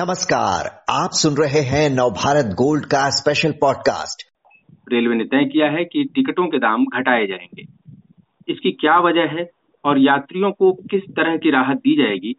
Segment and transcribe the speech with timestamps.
[0.00, 4.22] नमस्कार, आप सुन रहे हैं नवभारत गोल्ड का स्पेशल पॉडकास्ट
[4.92, 7.62] रेलवे ने तय किया है कि टिकटों के दाम घटाए जाएँगे।
[8.48, 9.50] इसकी क्या वजह है
[9.84, 12.36] और यात्रियों को किस तरह की राहत दी जाएगी,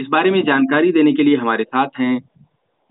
[0.00, 2.20] इस बारे में जानकारी देने के लिए हमारे साथ हैं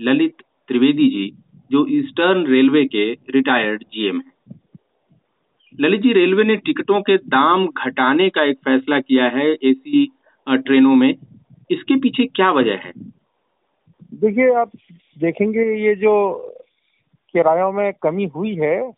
[0.01, 0.35] ललित
[0.67, 1.37] त्रिवेदी जी,
[1.71, 4.59] जो ईस्टर्न रेलवे के रिटायर्ड जीएम हैं।
[5.81, 10.11] ललित जी, रेलवे ने टिकटों के दाम घटाने का एक फैसला किया है एसी
[10.49, 11.13] ट्रेनों में।
[11.71, 13.16] इसके पीछे क्या वजह है?
[14.17, 14.71] देखिए, आप
[15.19, 16.33] देखेंगे ये जो
[17.33, 18.93] किरायों में कमी हुई है,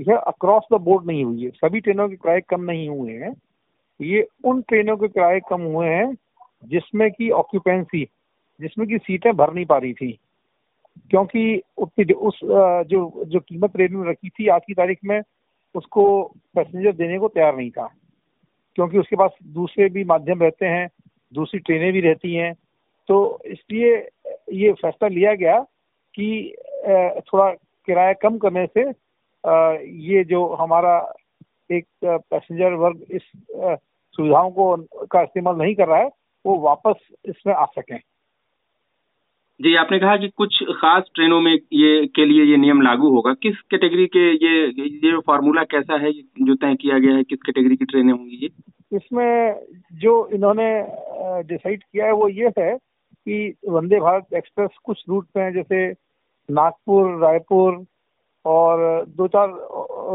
[0.00, 3.34] यह अक्रॉस द बोर्ड नहीं हुई है। सभी ट्रेनों के किराए कम नहीं हुए हैं।
[4.00, 6.16] ये उन ट्रेनों के किराए कम हुए हैं,
[6.64, 8.08] जिसमें की ऑक्यूपेंसी
[8.60, 10.18] जिसमें की सीटें भर नहीं पा रही थी।
[11.10, 12.40] क्योंकि उतनी उस
[12.88, 15.22] जो जो कीमत रेलवे में रखी थी, आज की तारीख में
[15.74, 16.22] उसको
[16.54, 17.94] पैसेंजर देने को तैयार नहीं था।
[18.74, 20.88] क्योंकि उसके पास दूसरे भी माध्यम रहते हैं,
[21.34, 22.54] दूसरी ट्रेनें भी रहती हैं
[23.08, 23.96] तो इसलिए
[24.54, 25.58] ये फैसला लिया गया
[26.14, 26.54] कि
[27.28, 27.50] थोड़ा
[27.88, 28.82] किराया कम करने से
[30.08, 30.94] ये जो हमारा
[31.70, 33.22] एक पैसेंजर वर्ग इस
[33.54, 36.10] सुविधाओं को का इस्तेमाल नहीं कर रहा है
[36.44, 37.98] वो वापस इसमें आ सकें।
[39.60, 43.32] जी आपने कहा कि कुछ खास ट्रेनों में ये के लिए ये नियम लागू होगा।
[43.42, 44.66] किस कैटेगरी के ये
[45.04, 48.50] ये फार्मूला कैसा है जो तय किया गया है किस कैटेगरी की ट्रेनें होंगी ये?
[48.92, 49.66] इसमें
[50.02, 50.68] जो इन्होंने
[51.48, 52.76] डिसाइड किया है वो ये है
[53.26, 55.90] कि वंदे भारत एक्सप्रेस कुछ रूट पे हैं, जैसे
[56.48, 57.84] नागपुर, रायपुर
[58.44, 59.48] और दो चार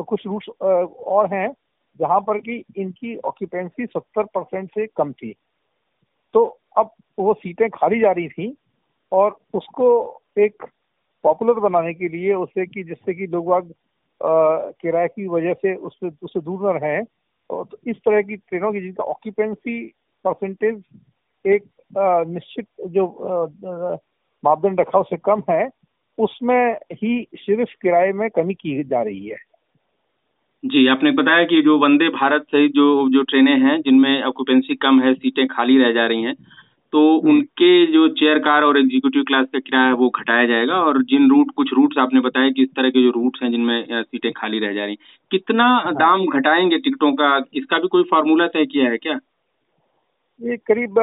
[0.10, 1.50] कुछ रूट्स और हैं,
[2.00, 5.34] जहाँ पर कि इनकी ऑक्यूपेंसी सत्तर परसेंट से कम थी।
[6.34, 6.46] तो
[6.78, 8.56] अब वो सीटें खाली जा रही थी
[9.12, 9.88] और उसको
[10.40, 10.64] एक
[11.24, 13.74] पॉपुलर बनाने के लिए उससे कि, जिससे कि लोग बाग
[14.82, 17.04] किराए की वजह से उससे उससे दूर न रहें
[17.50, 19.76] तो इस तरह की ट्रेनों की जिनका ऑक्यूपेंसी
[20.26, 20.84] परसेंटेज
[21.46, 21.64] एक
[21.96, 23.06] निश्चित जो
[24.44, 25.70] मापदंड रखा उससे कम है
[26.18, 29.38] उसमें ही सिर्फ़ किराए में कमी की जा रही है
[30.64, 35.00] जी आपने बताया कि जो वंदे भारत सहित जो जो ट्रेनें हैं जिनमें ऑक्यूपेंसी कम
[35.02, 36.36] है सीटें खाली रह जा रही हैं
[36.94, 40.76] तो हम्म। उनके जो चेयर कार और एग्जीक्यूटिव क्लास का किराया है वो घटाया जाएगा
[40.82, 44.04] और जिन रूट कुछ रूट्स आपने बताया कि इस तरह के जो रूट्स हैं जिनमें
[44.04, 44.98] सीटें खाली रह जा रही
[45.32, 49.20] कितना हाँ। दाम घटाएँगे टिकटों का इसका भी कोई फार्मूला तय किया है क्या
[50.44, 50.96] ये करीब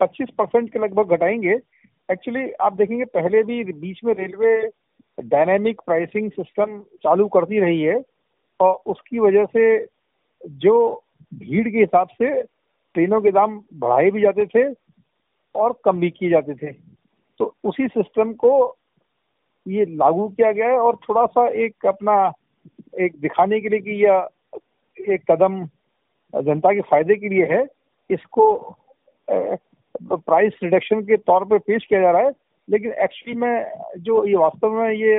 [0.00, 1.58] 25 परसेंट के लगभग घटाएँगे।
[2.10, 4.70] एक्चुअली आप देखेंगे, पहले भी बीच में रेलवे
[5.22, 8.02] डायनेमिक प्राइसिंग सिस्टम चालू करती रही है
[8.60, 9.86] और उसकी वजह से
[10.46, 11.04] जो
[11.34, 12.42] भीड़ के हिसाब से
[12.94, 14.74] ट्रेनों के दाम बढ़ाए भी जाते थे
[15.54, 16.72] और कम भी किए जाते थे।
[17.38, 18.76] तो उसी सिस्टम को
[19.68, 22.32] ये लागू किया गया है और थोड़ा सा एक अपना,
[23.00, 24.28] एक दिखाने के लिए कि यह
[25.08, 25.64] एक कदम
[26.34, 27.66] जनता के फ़ायदे के लिए है।
[28.10, 28.76] इसको
[29.30, 32.32] प्राइस रिडक्शन के तौर पे पेश किया जा रहा है
[32.68, 33.64] लेकिन एक्चुअली में
[33.98, 35.14] जो ये वास्तव में ये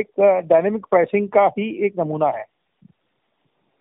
[0.00, 2.44] एक डायनेमिक प्राइसिंग का ही एक नमूना है।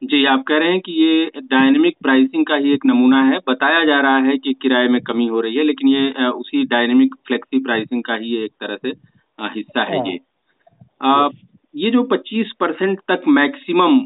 [0.02, 3.84] जी आप कह रहे हैं कि ये डायनेमिक प्राइसिंग का ही एक नमूना है। बताया
[3.86, 7.60] जा रहा है कि किराए में कमी हो रही है लेकिन ये उसी डायनेमिक फ्लेक्सी
[7.60, 8.90] प्राइसिंग का ही एक तरह से
[9.42, 10.20] हिस्सा है ये।
[11.02, 11.30] आ,
[11.76, 14.00] ये जो 25 परसेंट तक मैक्सिमम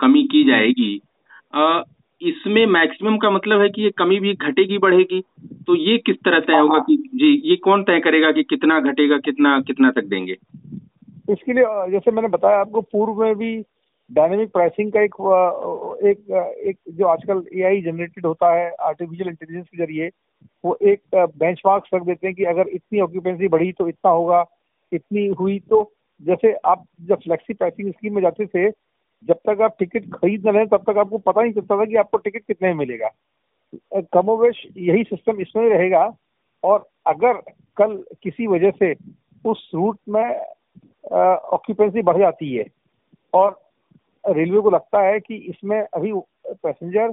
[0.00, 1.00] कमी की जाएगी
[2.20, 5.20] इसमें मैक्सिमम का मतलब है कि ये कमी भी घटेगी, बढ़ेगी।
[5.66, 9.18] तो ये किस तरह तय होगा कि, जी, ये कौन तय करेगा कि कितना घटेगा,
[9.18, 10.36] कितना कितना तक देंगे?
[11.30, 13.56] इसके लिए जैसे मैंने बताया आपको, पूर्व में भी
[14.10, 15.14] डायनेमिक प्राइसिंग का एक
[16.04, 16.30] एक
[16.66, 20.08] एक जो आजकल एआई जनरेटेड होता है आर्टिफिशियल इंटेलिजेंस के ज़रिए,
[20.64, 24.44] वो एक बेंचमार्क रख देते हैं कि अगर इतनी ऑक्यूपेंसी बढ़ी तो इतना होगा,
[24.92, 25.90] इतनी हुई तो
[26.20, 28.68] जैसे आप जब फ्लेक्सी प्राइसिंग स्कीम में जाते थे
[29.24, 31.96] जब तक आप टिकट खरीद न रहे तब तक आपको पता नहीं चलता था कि
[31.96, 33.08] आपको टिकट कितने में मिलेगा।
[34.12, 36.04] कमोवेश यही सिस्टम इसमें ही रहेगा
[36.62, 37.40] और अगर
[37.76, 38.94] कल किसी वजह से
[39.44, 40.24] उस रूट में
[41.04, 42.64] ऑक्यूपेंसी बढ़ जाती है
[43.32, 43.58] और
[44.24, 46.12] रेलवे को लगता है कि इसमें अभी
[46.46, 47.12] पैसेंजर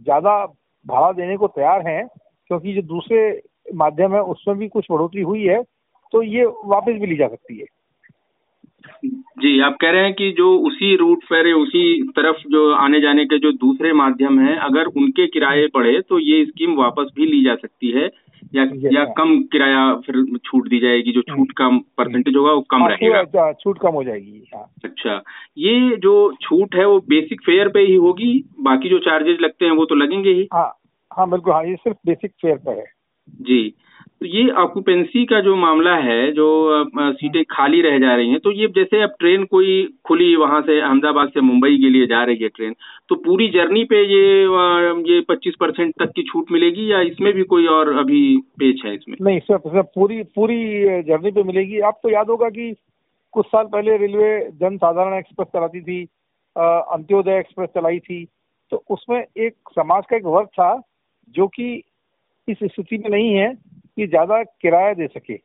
[0.00, 0.44] ज़्यादा
[0.86, 2.06] भाड़ा देने को तैयार हैं,
[2.50, 3.42] क्योंकि जो दूसरे
[3.74, 5.62] माध्यम है, उसमें भी कुछ बढ़ोतरी हुई है
[6.12, 7.66] तो ये वापस भी ली जा सकती है।
[9.06, 13.24] जी आप कह रहे हैं कि जो उसी रूट पर उसी तरफ़ जो आने जाने
[13.24, 17.44] के जो दूसरे माध्यम हैं अगर उनके किराए बढ़े तो ये स्कीम वापस भी ली
[17.44, 18.10] जा सकती है
[18.54, 22.82] या या कम किराया फिर छूट दी जाएगी जो छूट का परसेंटेज होगा वो कम
[22.82, 25.22] हाँ, रहेगा। छूट कम हो जाएगी हाँ। अच्छा
[25.58, 29.72] ये जो छूट है वो बेसिक फेयर पे ही होगी बाकी जो चार्जेज लगते हैं
[29.72, 30.48] वो तो लगेंगे ही?
[30.52, 30.78] हाँ
[31.16, 32.84] हाँ बिल्कुल हाँ ये सिर्फ़ बेसिक फेयर पे है।
[33.40, 33.74] जी
[34.24, 36.44] तो ये ऑक्यूपेंसी का जो मामला है, जो
[37.12, 39.72] सीटें खाली रह जा रही हैं तो ये जैसे अब ट्रेन कोई
[40.04, 42.74] खुली वहाँ से अहमदाबाद से मुंबई के लिए जा रही है ट्रेन
[43.08, 44.22] तो पूरी जर्नी पे ये
[45.10, 48.22] ये पच्चीस परसेंट तक की छूट मिलेगी या इसमें भी कोई और अभी
[48.58, 49.16] पेच है इसमें?
[49.20, 52.72] नहीं, सर सर, पूरी पूरी जर्नी पे मिलेगी। आपको याद होगा कि
[53.34, 54.32] कुछ साल पहले रेलवे
[54.62, 56.02] जन साधारण एक्सप्रेस चलाती थी
[56.56, 58.24] अंत्योदय एक्सप्रेस चलाई थी
[58.72, 60.74] तो उसमें एक समाज का एक वर्ग था
[61.34, 61.72] जो कि
[62.48, 63.52] इस स्थिति में नहीं है।
[63.96, 65.36] कि ज़्यादा किराया दे सके।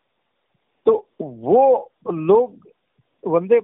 [0.87, 2.67] तो वो लोग
[3.23, 3.59] वंदे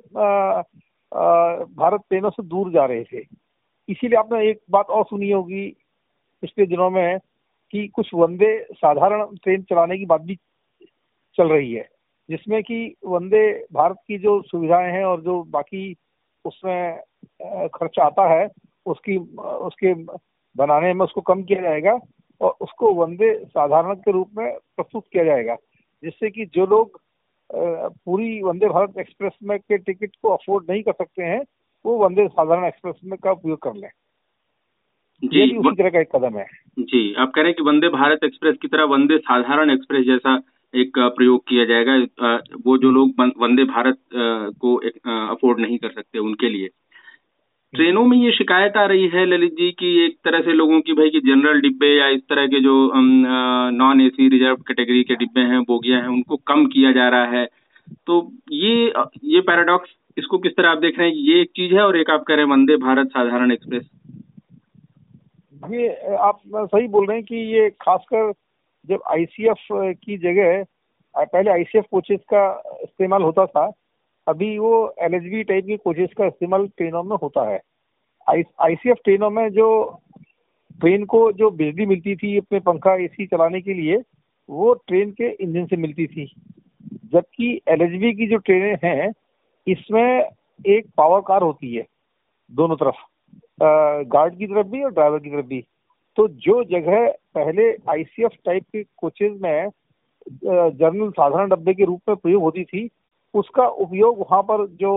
[1.12, 3.24] भारत ट्रेनों से दूर जा रहे थे।
[3.90, 5.68] इसीलिए आपने एक बात और सुनी होगी
[6.44, 7.20] पिछले दिनों में
[7.74, 10.36] कि कुछ वंदे साधारण ट्रेन चलाने की बात भी
[11.38, 11.88] चल रही है,
[12.30, 15.96] जिसमें कि वंदे भारत की जो सुविधाएँ हैं और जो बाकी
[16.46, 17.00] उसमें
[17.70, 18.48] खर्च आता है,
[18.86, 19.94] उसकी, उसके
[20.56, 21.98] बनाने में उसको कम किया जाएगा।
[22.76, 25.56] उसको वंदे साधारण के रूप में प्रस्तुत किया जाएगा
[26.04, 27.00] जिससे कि जो लोग
[27.50, 31.42] पूरी वंदे भारत एक्सप्रेस में के टिकट को अफोर्ड नहीं कर सकते हैं
[31.86, 33.90] वो वंदे साधारण एक्सप्रेस में का उपयोग कर लें।
[35.24, 36.46] जी उसी तरह का एक कदम है।
[36.80, 40.42] जी आप कह रहे हैं कि वंदे भारत एक्सप्रेस की तरह वंदे साधारण एक्सप्रेस जैसा
[40.74, 41.96] एक प्रयोग किया जाएगा
[42.66, 44.00] वो जो लोग वंदे भारत
[44.62, 44.76] को
[45.34, 46.70] अफोर्ड नहीं कर सकते उनके लिए।
[47.74, 50.94] ट्रेनों में ये शिकायत आ रही है ललित जी की एक तरह से लोगों की
[50.94, 55.42] भाई कि जनरल डिब्बे या इस तरह के जो नॉन एसी रिज़र्व कैटेगरी के डिब्बे
[55.42, 57.46] हैं, बोगियाँ हैं, उनको कम किया जा रहा है।
[58.08, 58.20] तो
[58.52, 58.94] ये
[59.26, 61.16] ये पैराडॉक्स इसको किस तरह आप देख रहे हैं?
[61.16, 63.90] ये एक चीज़ है और एक आप कह रहे हैं, वंदे भारत साधारण एक्सप्रेस
[65.64, 68.32] ये, आप सही बोल रहे हैं कि ये खासकर
[68.88, 70.64] जब आईसीएफ की जगह,
[71.16, 72.46] पहले आईसीएफ कोचेस का
[72.84, 73.72] इस्तेमाल होता था
[74.28, 77.60] अभी वो एल टाइप की कोचेस का इस्तेमाल ट्रेनों में होता है।
[78.28, 79.68] आई सी ट्रेनों में जो
[80.80, 84.02] ट्रेन को जो बिजली मिलती थी अपने पंखा एसी चलाने के लिए,
[84.50, 86.26] वो ट्रेन के इंजन से मिलती थी।
[87.14, 89.14] जबकि एल की जो ट्रेनें हैं,
[89.68, 90.30] इसमें
[90.68, 91.86] एक पावर कार होती है,
[92.52, 92.96] दोनों तरफ़।
[94.08, 95.64] गार्ड की तरफ़ भी और ड्राइवर की तरफ़ भी।
[96.18, 99.70] तो जो जगह पहले आईसीएफ टाइप के कोचेज में
[100.44, 102.90] जर्नल साधारण डब्बे के रूप में प्रयोग होती थी
[103.36, 104.94] उसका उपयोग वहाँ पर जो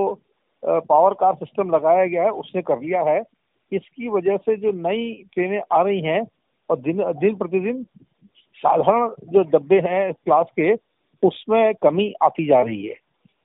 [0.63, 3.23] पावर कार सिस्टम लगाया गया है, उसने कर लिया है।
[3.73, 6.21] इसकी वजह से जो नई ट्रेनें आ रही हैं
[6.69, 7.83] और दिन दिन प्रतिदिन
[8.59, 10.73] साधारण जो डब्बे हैं क्लास के,
[11.23, 12.95] उसमें कमी आती जा रही है।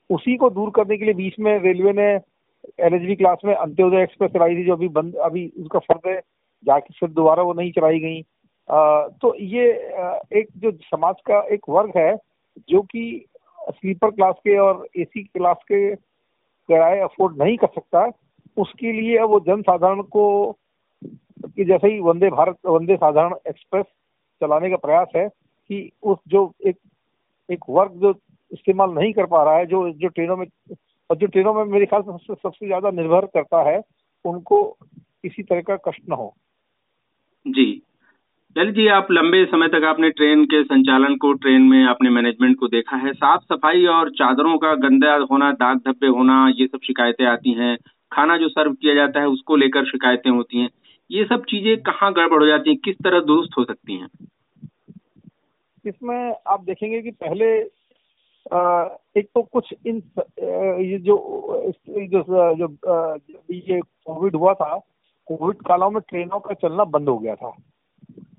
[0.09, 2.09] उसी को दूर करने के लिए बीच में रेलवे ने
[2.85, 6.19] एल क्लास में अंत्योदय एक्सप्रेस चलाई थी, जो अभी बंद, अभी उसका फर्द है,
[6.63, 8.21] जाके फिर दोबारा वो नहीं चलाई गई।
[9.21, 9.65] तो ये
[10.39, 12.15] एक जो समाज का एक वर्ग है,
[12.69, 13.25] जो कि
[13.69, 18.11] स्लीपर क्लास के और एसी क्लास के किराए अफोर्ड नहीं कर सकता,
[18.57, 20.51] उसके लिए वो जन साधारण को,
[21.45, 23.85] कि जैसे ही वंदे भारत, वंदे साधारण एक्सप्रेस
[24.41, 26.77] चलाने का प्रयास है कि उस जो एक
[27.49, 28.13] एक वर्ग जो
[28.51, 30.45] इस्तेमाल नहीं कर पा रहा है, जो जो ट्रेनों में,
[31.09, 33.81] और जो ट्रेनों में मेरे ख्याल से सबसे सबसे ज़्यादा निर्भर करता है,
[34.25, 34.63] उनको
[35.23, 36.33] किसी तरह का कष्ट न हो।
[37.45, 37.81] जी।
[38.55, 42.57] ललित जी, आप लंबे समय तक आपने ट्रेन के संचालन को, ट्रेन में आपने मैनेजमेंट
[42.59, 46.79] को देखा है। साफ़ सफ़ाई और चादरों का गंदा होना, दाग धब्बे होना, ये सब
[46.83, 47.77] शिकायतें आती हैं।
[48.11, 50.69] खाना जो सर्व किया जाता है, उसको लेकर शिकायतें होती हैं।
[51.09, 52.79] ये सब चीज़ें कहाँ गड़बड़ हो जाती हैं?
[52.85, 54.09] किस तरह दुरुस्त हो सकती हैं?
[55.85, 57.51] इसमें आप देखेंगे कि पहले
[59.19, 60.01] एक तो कुछ इन
[60.83, 61.17] ये जो
[61.87, 62.23] जो
[62.55, 62.67] जो
[63.51, 64.77] ये कोविड हुआ था
[65.27, 67.55] कोविड कालों में ट्रेनों का चलना बंद हो गया था।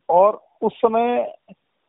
[0.09, 1.33] और उस समय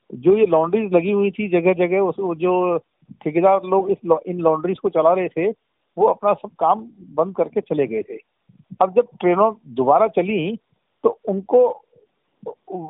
[0.09, 2.77] जो ये लॉन्ड्रीज लगी हुई थी जगह जगह उस जो
[3.21, 3.97] ठेकेदार लोग इस
[4.27, 5.49] इन लॉन्ड्रीज को चला रहे थे,
[5.97, 8.17] वो अपना सब काम बंद करके चले गए थे।
[8.81, 10.55] अब जब ट्रेनों दोबारा चली
[11.03, 11.67] तो उनको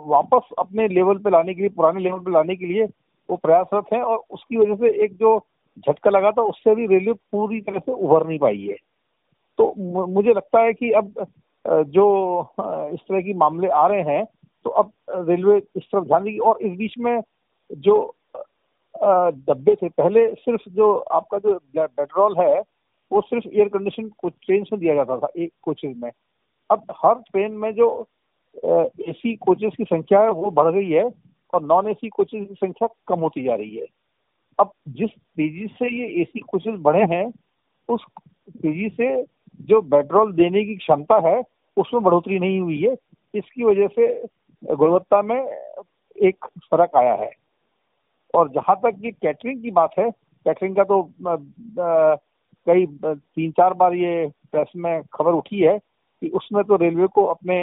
[0.07, 2.85] वापस अपने लेवल पे लाने के लिए, पुराने लेवल पे लाने के लिए
[3.29, 5.37] वो प्रयासरत हैं और उसकी वजह से एक जो
[5.77, 8.75] झटका लगा था, उससे भी रेलवे पूरी तरह से उभर नहीं पाई है।
[9.59, 9.73] तो
[10.07, 11.25] मुझे लगता है कि अब
[11.65, 12.05] जो
[12.93, 14.23] इस तरह की मामले आ रहे हैं
[14.65, 14.91] तो अब
[15.29, 17.19] रेलवे इस तरफ़ ध्यान देगी और इस बीच में
[17.71, 17.95] जो
[18.95, 22.59] डब्बे थे, पहले सिर्फ़ जो आपका जो पेट्रोल है,
[23.11, 26.11] वो सिर्फ़ एयर कंडीशन कुछ ट्रेन में दिया जाता था, एक कोचेज में।
[26.69, 27.87] अब हर ट्रेन में जो
[28.55, 31.03] एसी कोचेज की संख्या है, वो बढ़ गई है
[31.53, 33.85] और नॉन एसी कोचेज की संख्या कम होती जा रही है।
[34.59, 37.25] अब जिस तेज़ी से ये एसी कोचेज बढ़े हैं,
[37.89, 38.05] उस
[38.61, 39.09] तेज़ी से
[39.61, 41.41] जो पेट्रोल देने की क्षमता है,
[41.77, 42.95] उसमें बढ़ोतरी नहीं हुई है।
[43.33, 44.07] इसकी वजह से
[44.63, 47.31] गुणवत्ता में एक फ़र्क आया है।
[48.33, 50.09] और जहाँ तक कि कैटरिंग की बात है
[50.45, 51.01] कैटरिंग का तो
[52.67, 57.25] कई तीन चार बार ये प्रेस में खबर उठी है कि उसमें तो रेलवे को
[57.25, 57.57] अपने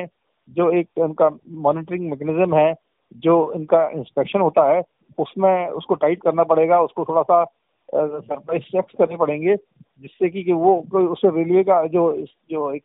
[0.48, 1.28] जो एक उनका
[1.66, 2.74] मॉनिटरिंग मैकेनिज्म है
[3.16, 4.82] जो इनका इंस्पेक्शन होता है
[5.18, 7.44] उसमें उसको टाइट करना पड़ेगा उसको थोड़ा सा
[7.88, 12.04] सरप्राइज़ चेक्स करने पड़ेंगे जिससे कि, कि वो उसे रेलवे का जो
[12.50, 12.84] जो एक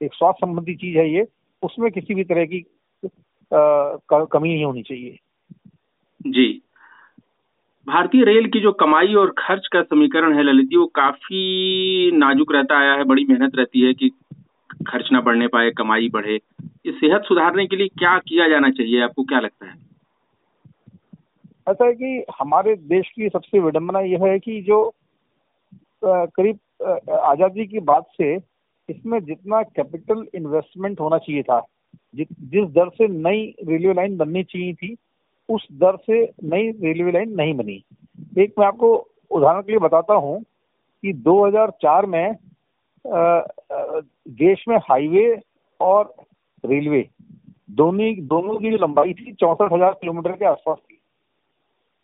[0.00, 1.26] एक स्वास्थ्य संबंधी चीज़ है ये
[1.62, 2.64] उसमें किसी भी तरह की
[3.52, 5.18] कमी नहीं होनी चाहिए।
[6.26, 6.62] जी।
[7.86, 12.52] भारतीय रेल की जो कमाई और खर्च का समीकरण है ललित जी वो काफ़ी नाजुक
[12.52, 14.08] रहता आया है बड़ी मेहनत रहती है कि
[14.88, 19.00] खर्च ना बढ़ने पाए कमाई बढ़े। ये सेहत सुधारने के लिए क्या किया जाना चाहिए?
[19.02, 19.74] आपको क्या लगता है?
[21.68, 24.78] ऐसा है कि हमारे देश की सबसे विडंबना यह है कि जो
[26.04, 26.58] करीब
[27.10, 28.34] आज़ादी की बात से
[28.88, 31.58] इसमें जितना कैपिटल इन्वेस्टमेंट होना चाहिए था
[32.14, 34.96] जिस दर से नई रेलवे लाइन बननी चाहिए थी,
[35.48, 37.82] उस दर से नई रेलवे लाइन नहीं बनी।
[38.38, 38.94] एक मैं आपको
[39.30, 42.36] उदाहरण के लिए बताता हूँ कि 2004 में
[43.04, 45.28] देश में हाईवे
[45.80, 46.14] और
[46.64, 47.08] रेलवे
[47.70, 50.98] दोनों दोनों की जो लंबाई थी, चौसठ हज़ार किलोमीटर के आसपास थी।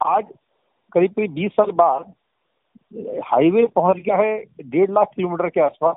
[0.00, 0.24] आज
[0.92, 2.12] करीब करीब बीस साल बाद,
[3.24, 5.96] हाईवे पहुँच गया है डेढ़ लाख किलोमीटर के आसपास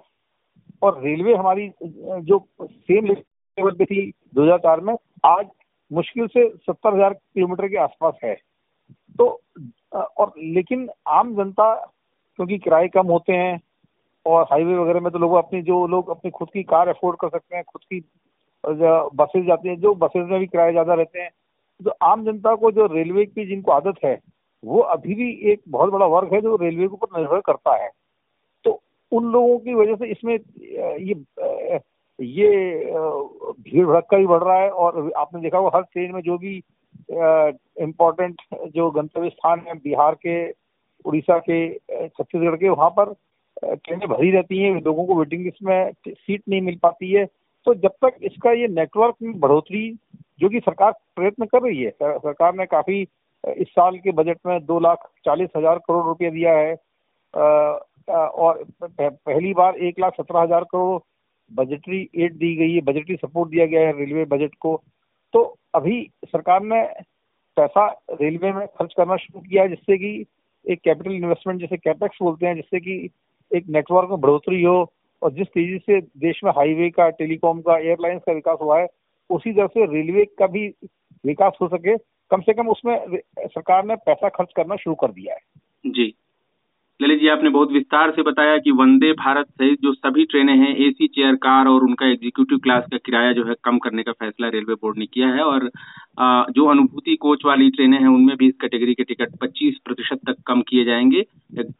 [0.81, 3.13] और रेलवे हमारी, जो सेम
[3.57, 4.95] लेवल पे थी 2004 में,
[5.25, 5.45] आज
[5.91, 8.35] मुश्किल से सत्तर हज़ार किलोमीटर के आसपास है।
[9.19, 9.27] तो
[9.95, 11.73] और लेकिन आम जनता,
[12.39, 13.59] क्योंकि किराए कम होते हैं
[14.25, 17.29] और हाईवे वगैरह में तो लोग अपनी, जो लोग अपनी खुद की कार अफोर्ड कर
[17.29, 17.99] सकते हैं, खुद की
[18.63, 21.29] बसेज जाती हैं, जो बसेज में भी किराए ज़्यादा रहते हैं।
[21.79, 24.19] तो आम जनता को जो रेलवे की जिनको आदत है,
[24.63, 27.89] वो अभी भी एक बहुत बड़ा वर्ग है जो रेलवे के ऊपर निर्भर करता है।
[28.65, 28.81] तो
[29.11, 31.79] उन लोगों की वजह से इसमें ये
[32.19, 32.49] ये
[33.61, 36.55] भीड़ भड़का भी बढ़ रहा है और आपने देखा वो हर ट्रेन में जो भी
[37.83, 38.41] इम्पोर्टेंट
[38.75, 40.49] जो गंतव्य स्थान है, बिहार के,
[41.05, 41.57] उड़ीसा के
[42.07, 43.13] छत्तीसगढ़ के, वहाँ पर
[43.63, 47.25] ट्रेनें भरी रहती हैं। लोगों को वेटिंग लिस्ट में सीट नहीं मिल पाती है।
[47.67, 49.89] तो जब तक इसका ये नेटवर्क में बढ़ोतरी
[50.41, 53.01] जो कि सरकार प्रयत्न कर रही है सरकार ने काफ़ी
[53.43, 56.75] इस साल के बजट में दो लाख चालीस हज़ार करोड़ रुपया दिया है।
[58.09, 60.99] और पहली बार एक लाख सत्रह हज़ार करोड़
[61.53, 64.81] बजटरी एड दी गई है बजटरी सपोर्ट दिया गया है रेलवे बजट को।
[65.33, 66.83] तो अभी सरकार ने
[67.57, 70.25] पैसा रेलवे में खर्च करना शुरू किया है, जिससे कि
[70.69, 73.09] एक कैपिटल इन्वेस्टमेंट जैसे कैपेक्स बोलते हैं, जिससे कि
[73.55, 77.77] एक नेटवर्क में बढ़ोतरी हो और जिस तेज़ी से देश में हाईवे का टेलीकॉम का
[77.77, 78.87] एयरलाइंस का विकास हुआ है,
[79.29, 80.67] उसी तरह से रेलवे का भी
[81.25, 81.97] विकास हो सके।
[82.31, 85.41] कम से कम उसमें सरकार ने पैसा खर्च करना शुरू कर दिया है।
[85.85, 86.15] जी।
[86.99, 90.75] ललित जी, आपने बहुत विस्तार से बताया कि वंदे भारत सहित जो सभी ट्रेनें हैं,
[90.77, 94.47] एसी चेयर, कार और उनका एग्जीक्यूटिव क्लास का किराया जो है कम करने का फैसला
[94.49, 95.69] रेलवे बोर्ड ने किया है और
[96.51, 100.35] जो अनुभूति कोच वाली ट्रेनें हैं, उनमें भी इस कैटेगरी के टिकट 25 प्रतिशत तक
[100.47, 101.25] कम किए जाएँगे।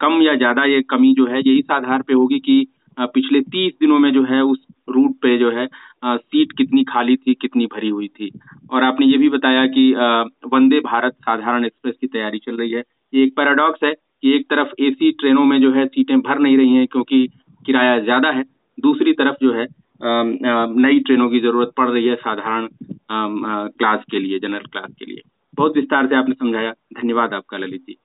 [0.00, 2.66] कम या ज़्यादा ये कमी जो है, ये इस आधार पे होगी कि
[2.98, 5.68] पिछले तीस दिनों में जो है, उस रूट पे जो है
[6.06, 8.30] सीट कितनी खाली थी, कितनी भरी हुई थी।
[8.70, 9.92] और आपने ये भी बताया कि
[10.52, 12.82] वंदे भारत साधारण एक्सप्रेस की तैयारी चल रही है।
[13.12, 16.56] ये एक पैराडॉक्स है कि एक तरफ़ एसी ट्रेनों में जो है सीटें भर नहीं
[16.56, 17.26] रही हैं क्योंकि
[17.66, 18.42] किराया ज़्यादा है,
[18.78, 19.66] दूसरी तरफ़ जो है
[20.00, 22.68] नई ट्रेनों की ज़रूरत पड़ रही है साधारण
[23.10, 25.22] क्लास के लिए, जनरल क्लास के लिए।
[25.54, 27.96] बहुत विस्तार से आपने समझाया। धन्यवाद आपका, ललित जी।